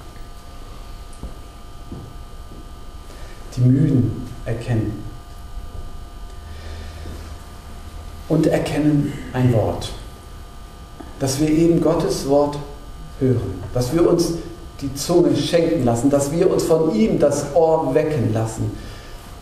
die 3.57 3.61
Müden 3.61 4.29
erkennen. 4.45 5.04
Und 8.29 8.47
erkennen 8.47 9.13
ein 9.33 9.53
Wort. 9.53 9.93
Dass 11.21 11.41
wir 11.41 11.49
eben 11.49 11.81
Gottes 11.81 12.29
Wort 12.29 12.59
hören. 13.21 13.63
Dass 13.73 13.93
wir 13.93 14.09
uns 14.09 14.35
die 14.81 14.95
Zunge 14.95 15.37
schenken 15.37 15.85
lassen. 15.85 16.11
Dass 16.11 16.33
wir 16.33 16.51
uns 16.51 16.65
von 16.65 16.95
ihm 16.95 17.19
das 17.19 17.55
Ohr 17.55 17.95
wecken 17.95 18.33
lassen. 18.33 18.73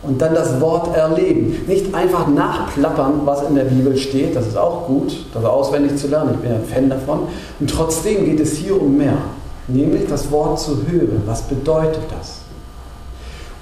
Und 0.03 0.21
dann 0.21 0.35
das 0.35 0.59
Wort 0.59 0.95
erleben. 0.95 1.63
Nicht 1.65 1.93
einfach 1.95 2.27
nachplappern, 2.27 3.21
was 3.23 3.43
in 3.43 3.55
der 3.55 3.63
Bibel 3.63 3.95
steht. 3.95 4.35
Das 4.35 4.47
ist 4.47 4.57
auch 4.57 4.85
gut, 4.85 5.25
das 5.33 5.45
auswendig 5.45 5.95
zu 5.97 6.07
lernen. 6.07 6.35
Ich 6.35 6.39
bin 6.41 6.51
ein 6.51 6.65
Fan 6.65 6.89
davon. 6.89 7.27
Und 7.59 7.69
trotzdem 7.69 8.25
geht 8.25 8.41
es 8.41 8.57
hier 8.57 8.79
um 8.79 8.97
mehr. 8.97 9.17
Nämlich 9.69 10.07
das 10.09 10.29
Wort 10.29 10.59
zu 10.59 10.85
hören. 10.87 11.23
Was 11.25 11.43
bedeutet 11.43 12.03
das? 12.17 12.42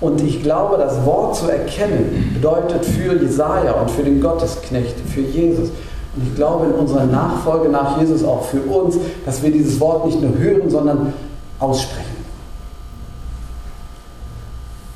Und 0.02 0.20
ich 0.22 0.42
glaube, 0.42 0.78
das 0.78 1.06
Wort 1.06 1.36
zu 1.36 1.48
erkennen 1.48 2.32
bedeutet 2.34 2.84
für 2.84 3.14
Jesaja 3.14 3.74
und 3.74 3.92
für 3.92 4.02
den 4.02 4.20
Gottesknecht, 4.20 4.96
für 5.00 5.22
Jesus. 5.22 5.70
Und 6.16 6.28
ich 6.28 6.36
glaube 6.36 6.66
in 6.66 6.74
unserer 6.74 7.06
Nachfolge 7.06 7.70
nach 7.70 8.00
Jesus 8.00 8.24
auch 8.24 8.44
für 8.44 8.62
uns, 8.64 8.98
dass 9.26 9.44
wir 9.44 9.52
dieses 9.52 9.80
Wort 9.80 10.08
nicht 10.08 10.20
nur 10.20 10.36
hören, 10.38 10.70
sondern 10.70 11.14
aussprechen. 11.60 12.18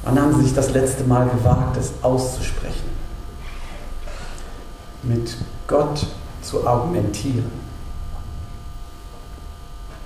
Wann 0.04 0.20
haben 0.20 0.36
Sie 0.36 0.44
sich 0.44 0.56
das 0.56 0.72
letzte 0.72 1.04
Mal 1.04 1.30
gewagt, 1.30 1.78
es 1.78 1.94
auszusprechen? 2.02 2.90
Mit 5.04 5.36
Gott 5.68 6.06
zu 6.42 6.66
argumentieren. 6.68 7.52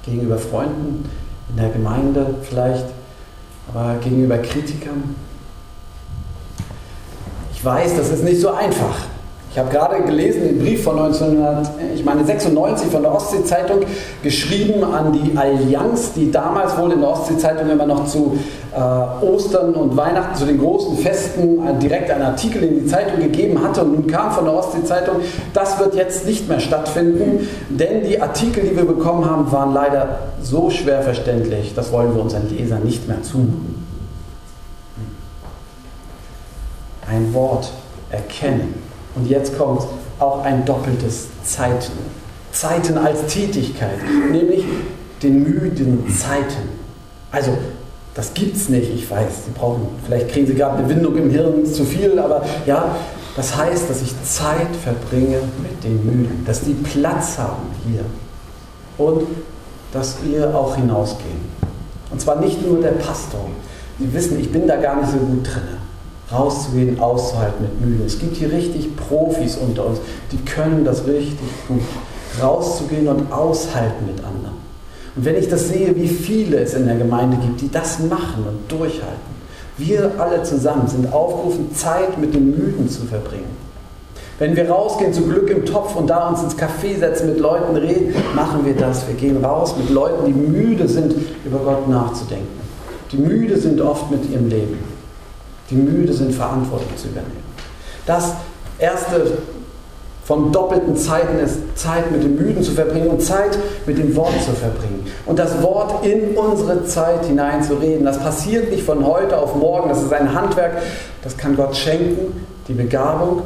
Gegenüber 0.03 0.37
Freunden 0.37 1.09
in 1.49 1.57
der 1.57 1.69
Gemeinde 1.69 2.35
vielleicht 2.43 2.85
aber 3.73 3.95
gegenüber 3.99 4.37
Kritikern? 4.39 5.15
Ich 7.53 7.63
weiß, 7.63 7.97
das 7.97 8.09
ist 8.09 8.23
nicht 8.23 8.41
so 8.41 8.51
einfach. 8.51 9.05
Ich 9.51 9.57
habe 9.57 9.71
gerade 9.71 10.03
gelesen 10.03 10.43
den 10.43 10.59
Brief 10.59 10.83
von 10.83 10.99
1996 10.99 12.91
von 12.91 13.01
der 13.01 13.11
Ostsee-Zeitung, 13.11 13.79
geschrieben 14.21 14.83
an 14.83 15.11
die 15.11 15.35
Allianz, 15.35 16.13
die 16.13 16.31
damals 16.31 16.77
wohl 16.77 16.91
in 16.91 16.99
der 16.99 17.09
Ostsee-Zeitung 17.09 17.67
immer 17.67 17.87
noch 17.87 18.05
zu 18.05 18.37
äh, 18.71 19.25
Ostern 19.25 19.73
und 19.73 19.97
Weihnachten, 19.97 20.35
zu 20.35 20.45
den 20.45 20.59
großen 20.59 20.97
Festen, 20.97 21.65
äh, 21.65 21.73
direkt 21.79 22.11
einen 22.11 22.21
Artikel 22.21 22.61
in 22.61 22.81
die 22.81 22.85
Zeitung 22.85 23.21
gegeben 23.21 23.63
hatte. 23.63 23.81
Und 23.81 23.93
nun 23.93 24.07
kam 24.07 24.31
von 24.31 24.45
der 24.45 24.53
Ostsee-Zeitung, 24.53 25.15
das 25.51 25.79
wird 25.79 25.95
jetzt 25.95 26.27
nicht 26.27 26.47
mehr 26.47 26.59
stattfinden, 26.59 27.47
denn 27.69 28.03
die 28.03 28.21
Artikel, 28.21 28.63
die 28.63 28.77
wir 28.77 28.85
bekommen 28.85 29.27
haben, 29.27 29.51
waren 29.51 29.73
leider 29.73 30.19
so 30.43 30.69
schwer 30.69 31.01
verständlich, 31.01 31.73
das 31.73 31.91
wollen 31.91 32.13
wir 32.13 32.21
unseren 32.21 32.47
Lesern 32.55 32.83
nicht 32.83 33.07
mehr 33.07 33.23
zumuten. 33.23 33.83
Ein 37.09 37.33
Wort 37.33 37.71
erkennen 38.11 38.88
und 39.15 39.27
jetzt 39.27 39.57
kommt 39.57 39.83
auch 40.19 40.43
ein 40.43 40.65
doppeltes 40.65 41.27
Zeiten. 41.43 41.93
Zeiten 42.51 42.97
als 42.97 43.25
Tätigkeit, 43.27 43.99
nämlich 44.31 44.63
den 45.21 45.43
müden 45.43 46.09
Zeiten. 46.09 46.69
Also, 47.31 47.51
das 48.15 48.33
gibt 48.33 48.55
es 48.55 48.69
nicht, 48.69 48.91
ich 48.93 49.09
weiß. 49.09 49.45
Sie 49.45 49.51
brauchen, 49.51 49.87
vielleicht 50.05 50.29
kriegen 50.29 50.47
Sie 50.47 50.55
gerade 50.55 50.79
eine 50.79 50.89
Windung 50.89 51.15
im 51.15 51.29
Hirn 51.29 51.65
zu 51.65 51.85
viel, 51.85 52.17
aber 52.19 52.43
ja, 52.65 52.95
das 53.35 53.55
heißt, 53.55 53.89
dass 53.89 54.01
ich 54.01 54.13
Zeit 54.23 54.75
verbringe 54.83 55.37
mit 55.61 55.83
den 55.83 56.05
Müden, 56.05 56.43
dass 56.45 56.61
die 56.61 56.73
Platz 56.73 57.37
haben 57.37 57.67
hier 57.87 58.03
und 58.97 59.23
dass 59.93 60.17
wir 60.23 60.53
auch 60.55 60.75
hinausgehen. 60.75 61.59
Und 62.11 62.19
zwar 62.19 62.37
nicht 62.37 62.65
nur 62.65 62.81
der 62.81 62.89
Pastor. 62.89 63.45
Sie 63.99 64.11
wissen, 64.11 64.39
ich 64.39 64.51
bin 64.51 64.67
da 64.67 64.77
gar 64.77 64.99
nicht 64.99 65.11
so 65.11 65.17
gut 65.17 65.45
drin 65.45 65.78
rauszugehen, 66.31 66.99
auszuhalten 66.99 67.63
mit 67.63 67.81
Mühe. 67.81 68.05
Es 68.05 68.19
gibt 68.19 68.37
hier 68.37 68.51
richtig 68.51 68.95
Profis 68.95 69.57
unter 69.57 69.85
uns, 69.85 69.99
die 70.31 70.37
können 70.37 70.85
das 70.85 71.05
richtig 71.07 71.47
gut. 71.67 71.81
Rauszugehen 72.41 73.07
und 73.07 73.31
aushalten 73.31 74.05
mit 74.05 74.23
anderen. 74.23 74.57
Und 75.15 75.25
wenn 75.25 75.35
ich 75.35 75.49
das 75.49 75.69
sehe, 75.69 75.95
wie 75.95 76.07
viele 76.07 76.59
es 76.59 76.75
in 76.75 76.85
der 76.85 76.95
Gemeinde 76.95 77.37
gibt, 77.37 77.61
die 77.61 77.71
das 77.71 77.99
machen 77.99 78.45
und 78.47 78.71
durchhalten, 78.71 79.39
wir 79.77 80.11
alle 80.19 80.43
zusammen 80.43 80.87
sind 80.87 81.11
aufgerufen, 81.11 81.73
Zeit 81.73 82.17
mit 82.19 82.33
den 82.33 82.51
Müden 82.51 82.89
zu 82.89 83.05
verbringen. 83.05 83.57
Wenn 84.37 84.55
wir 84.55 84.69
rausgehen, 84.69 85.11
zu 85.11 85.23
Glück 85.23 85.49
im 85.49 85.65
Topf 85.65 85.95
und 85.95 86.07
da 86.07 86.29
uns 86.29 86.43
ins 86.43 86.55
Café 86.57 86.97
setzen, 86.97 87.27
mit 87.27 87.39
Leuten 87.39 87.75
reden, 87.75 88.13
machen 88.35 88.65
wir 88.65 88.75
das. 88.75 89.07
Wir 89.07 89.15
gehen 89.15 89.43
raus 89.43 89.75
mit 89.77 89.89
Leuten, 89.89 90.25
die 90.27 90.33
müde 90.33 90.87
sind, 90.87 91.13
über 91.43 91.59
Gott 91.59 91.89
nachzudenken. 91.89 92.47
Die 93.11 93.17
müde 93.17 93.57
sind 93.57 93.81
oft 93.81 94.11
mit 94.11 94.29
ihrem 94.29 94.47
Leben 94.47 94.88
die 95.69 95.75
müde 95.75 96.13
sind, 96.13 96.33
Verantwortung 96.33 96.95
zu 96.97 97.07
übernehmen. 97.07 97.43
Das 98.05 98.33
erste 98.79 99.37
von 100.29 100.51
doppelten 100.51 100.95
Zeiten 100.95 101.39
ist 101.39 101.57
Zeit 101.75 102.11
mit 102.11 102.23
dem 102.23 102.35
Müden 102.35 102.61
zu 102.61 102.71
verbringen 102.71 103.07
und 103.07 103.21
Zeit 103.21 103.57
mit 103.87 103.97
dem 103.97 104.15
Wort 104.15 104.39
zu 104.43 104.51
verbringen. 104.51 105.07
Und 105.25 105.39
das 105.39 105.59
Wort 105.63 106.05
in 106.05 106.37
unsere 106.37 106.85
Zeit 106.85 107.25
hineinzureden, 107.25 108.05
das 108.05 108.19
passiert 108.19 108.69
nicht 108.69 108.83
von 108.83 109.03
heute 109.03 109.37
auf 109.39 109.55
morgen, 109.55 109.89
das 109.89 110.03
ist 110.03 110.13
ein 110.13 110.33
Handwerk, 110.35 110.83
das 111.23 111.35
kann 111.35 111.55
Gott 111.55 111.75
schenken, 111.75 112.45
die 112.67 112.73
Begabung, 112.73 113.41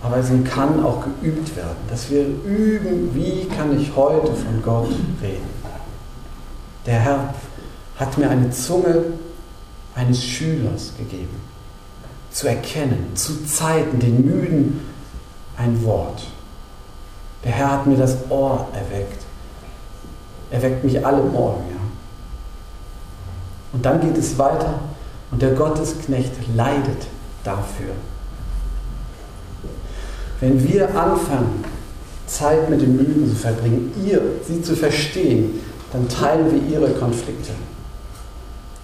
aber 0.00 0.22
sie 0.22 0.40
kann 0.42 0.84
auch 0.84 1.02
geübt 1.20 1.56
werden, 1.56 1.76
dass 1.90 2.08
wir 2.08 2.22
üben, 2.22 3.10
wie 3.14 3.48
kann 3.56 3.76
ich 3.76 3.96
heute 3.96 4.28
von 4.28 4.62
Gott 4.64 4.90
reden. 5.20 5.58
Der 6.86 7.00
Herr 7.00 7.34
hat 7.96 8.16
mir 8.16 8.30
eine 8.30 8.50
Zunge 8.50 9.02
eines 9.96 10.22
Schülers 10.22 10.92
gegeben 10.96 11.47
zu 12.30 12.48
erkennen, 12.48 13.12
zu 13.14 13.44
Zeiten, 13.46 13.98
den 13.98 14.24
Müden 14.24 14.80
ein 15.56 15.82
Wort. 15.84 16.22
Der 17.44 17.52
Herr 17.52 17.72
hat 17.72 17.86
mir 17.86 17.96
das 17.96 18.16
Ohr 18.30 18.68
erweckt. 18.72 19.22
Er 20.50 20.62
weckt 20.62 20.84
mich 20.84 21.04
alle 21.04 21.22
Morgen. 21.22 21.64
Ja. 21.70 21.80
Und 23.72 23.84
dann 23.84 24.00
geht 24.00 24.16
es 24.16 24.38
weiter 24.38 24.78
und 25.30 25.42
der 25.42 25.52
Gottesknecht 25.52 26.32
leidet 26.54 27.06
dafür. 27.44 27.92
Wenn 30.40 30.66
wir 30.66 30.88
anfangen, 30.88 31.64
Zeit 32.26 32.70
mit 32.70 32.80
den 32.80 32.96
Müden 32.96 33.28
zu 33.28 33.36
verbringen, 33.36 33.92
ihr, 34.04 34.20
sie 34.46 34.62
zu 34.62 34.76
verstehen, 34.76 35.60
dann 35.92 36.08
teilen 36.08 36.52
wir 36.52 36.62
ihre 36.78 36.92
Konflikte. 36.92 37.52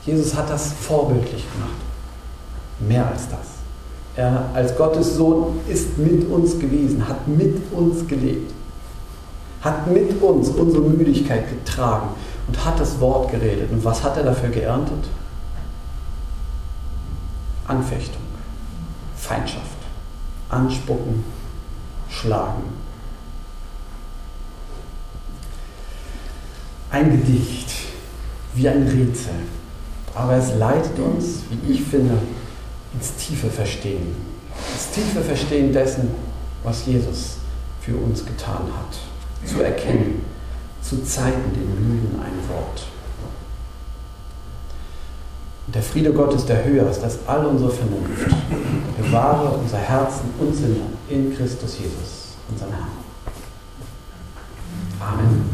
Jesus 0.04 0.34
hat 0.34 0.50
das 0.50 0.72
vorbildlich 0.72 1.44
gemacht. 1.52 1.72
Mehr 2.80 3.06
als 3.08 3.28
das. 3.28 3.54
Er 4.16 4.48
als 4.54 4.76
Gottes 4.76 5.16
Sohn 5.16 5.60
ist 5.68 5.98
mit 5.98 6.28
uns 6.28 6.58
gewesen, 6.58 7.06
hat 7.08 7.26
mit 7.26 7.60
uns 7.72 8.06
gelebt, 8.06 8.52
hat 9.60 9.90
mit 9.90 10.22
uns 10.22 10.48
unsere 10.50 10.82
Müdigkeit 10.82 11.48
getragen 11.48 12.10
und 12.46 12.64
hat 12.64 12.78
das 12.78 13.00
Wort 13.00 13.30
geredet. 13.30 13.70
Und 13.72 13.84
was 13.84 14.02
hat 14.04 14.16
er 14.16 14.22
dafür 14.22 14.50
geerntet? 14.50 15.04
Anfechtung, 17.66 18.22
Feindschaft, 19.16 19.64
Anspucken, 20.48 21.24
Schlagen. 22.08 22.62
Ein 26.90 27.10
Gedicht, 27.10 27.70
wie 28.54 28.68
ein 28.68 28.86
Rätsel. 28.86 29.32
Aber 30.14 30.34
es 30.34 30.54
leitet 30.54 30.96
uns, 31.00 31.40
wie 31.50 31.72
ich 31.72 31.82
finde, 31.82 32.18
ins 32.94 33.14
tiefe 33.16 33.50
Verstehen, 33.50 34.14
ins 34.72 34.90
tiefe 34.94 35.20
Verstehen 35.20 35.72
dessen, 35.72 36.10
was 36.62 36.86
Jesus 36.86 37.36
für 37.80 37.96
uns 37.96 38.24
getan 38.24 38.62
hat, 38.78 39.48
zu 39.48 39.62
erkennen, 39.62 40.24
zu 40.80 41.02
zeigen 41.04 41.52
den 41.52 41.68
Müden 41.88 42.20
ein 42.20 42.48
Wort. 42.48 42.86
Und 45.66 45.74
der 45.74 45.82
Friede 45.82 46.12
Gottes, 46.12 46.44
der 46.44 46.64
höher 46.64 46.88
ist 46.90 47.02
als 47.02 47.18
all 47.26 47.44
unsere 47.46 47.70
Vernunft, 47.70 48.26
bewahre 48.98 49.56
unser 49.56 49.78
Herzen 49.78 50.30
und 50.38 50.54
Sinne 50.54 50.86
in 51.08 51.34
Christus 51.34 51.78
Jesus, 51.78 52.36
unseren 52.50 52.70
Herrn. 52.70 52.88
Amen. 55.00 55.44